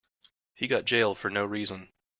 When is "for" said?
1.19-1.29